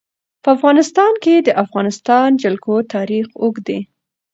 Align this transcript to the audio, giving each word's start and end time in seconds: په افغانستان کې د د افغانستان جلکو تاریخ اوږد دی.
په 0.43 0.49
افغانستان 0.55 1.13
کې 1.23 1.35
د 1.41 1.43
د 1.47 1.49
افغانستان 1.63 2.27
جلکو 2.43 2.75
تاریخ 2.93 3.25
اوږد 3.41 3.63
دی. 3.67 3.79